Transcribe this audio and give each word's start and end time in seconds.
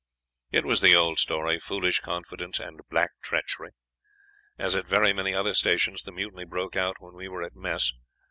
It 0.49 0.65
was 0.65 0.81
the 0.81 0.95
old 0.95 1.19
story, 1.19 1.59
foolish 1.59 1.99
confidence 1.99 2.59
and 2.59 2.79
black 2.89 3.11
treachery. 3.21 3.69
As 4.57 4.75
at 4.75 4.87
very 4.87 5.13
many 5.13 5.35
other 5.35 5.53
stations, 5.53 6.01
the 6.01 6.11
mutiny 6.11 6.43
broke 6.45 6.75
out 6.75 6.95
when 6.99 7.13
we 7.13 7.27
were 7.27 7.43
at 7.43 7.55
mess. 7.55 7.91